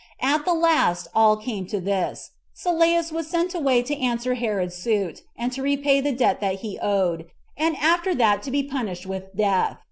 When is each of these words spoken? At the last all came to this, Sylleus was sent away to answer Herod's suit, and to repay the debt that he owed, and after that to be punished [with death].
At 0.23 0.45
the 0.45 0.53
last 0.55 1.07
all 1.13 1.37
came 1.37 1.67
to 1.67 1.79
this, 1.79 2.31
Sylleus 2.55 3.11
was 3.11 3.27
sent 3.27 3.53
away 3.53 3.83
to 3.83 3.95
answer 3.99 4.33
Herod's 4.33 4.73
suit, 4.75 5.21
and 5.37 5.51
to 5.51 5.61
repay 5.61 6.01
the 6.01 6.11
debt 6.11 6.39
that 6.41 6.61
he 6.61 6.79
owed, 6.79 7.25
and 7.55 7.75
after 7.77 8.15
that 8.15 8.41
to 8.41 8.49
be 8.49 8.63
punished 8.63 9.05
[with 9.05 9.35
death]. 9.37 9.77